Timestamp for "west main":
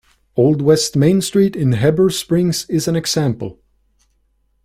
0.63-1.21